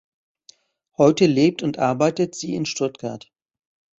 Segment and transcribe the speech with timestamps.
[0.97, 3.31] Heute lebt und arbeitet sie in Stuttgart.